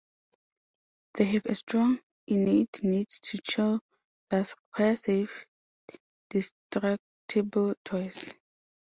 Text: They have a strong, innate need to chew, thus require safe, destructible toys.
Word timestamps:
They 1.13 1.25
have 1.25 1.45
a 1.45 1.53
strong, 1.53 1.99
innate 2.25 2.81
need 2.83 3.07
to 3.21 3.37
chew, 3.39 3.81
thus 4.31 4.55
require 4.55 4.95
safe, 4.95 5.45
destructible 6.31 7.75
toys. 7.85 8.33